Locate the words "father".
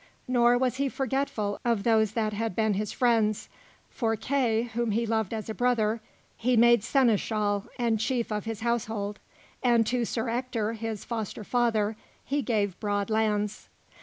11.43-11.95